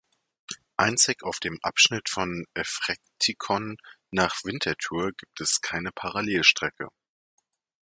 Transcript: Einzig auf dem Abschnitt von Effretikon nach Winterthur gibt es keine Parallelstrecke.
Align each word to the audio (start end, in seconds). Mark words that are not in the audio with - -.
Einzig 0.77 1.21
auf 1.21 1.39
dem 1.39 1.59
Abschnitt 1.61 2.09
von 2.09 2.47
Effretikon 2.55 3.77
nach 4.09 4.33
Winterthur 4.43 5.11
gibt 5.11 5.39
es 5.41 5.61
keine 5.61 5.91
Parallelstrecke. 5.91 6.87